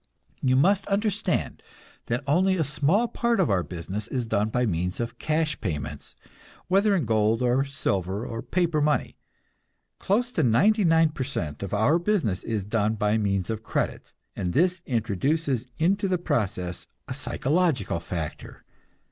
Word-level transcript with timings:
You 0.41 0.55
must 0.55 0.87
understand 0.87 1.61
that 2.07 2.23
only 2.25 2.57
a 2.57 2.63
small 2.63 3.07
part 3.07 3.39
of 3.39 3.51
our 3.51 3.61
business 3.61 4.07
is 4.07 4.25
done 4.25 4.49
by 4.49 4.65
means 4.65 4.99
of 4.99 5.19
cash 5.19 5.61
payments, 5.61 6.15
whether 6.67 6.95
in 6.95 7.05
gold 7.05 7.43
or 7.43 7.65
silver 7.65 8.25
or 8.25 8.41
paper 8.41 8.81
money. 8.81 9.19
Close 9.99 10.31
to 10.31 10.43
99% 10.43 11.61
of 11.61 11.75
our 11.75 11.99
business 11.99 12.43
is 12.43 12.63
done 12.63 12.95
by 12.95 13.19
means 13.19 13.51
of 13.51 13.61
credit, 13.61 14.11
and 14.35 14.53
this 14.53 14.81
introduces 14.87 15.67
into 15.77 16.07
the 16.07 16.17
process 16.17 16.87
a 17.07 17.13
psychological 17.13 17.99
factor. 17.99 18.63